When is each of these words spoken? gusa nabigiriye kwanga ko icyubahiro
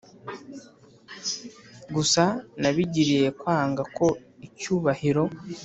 gusa 1.95 2.23
nabigiriye 2.61 3.27
kwanga 3.39 3.81
ko 3.97 4.07
icyubahiro 4.47 5.23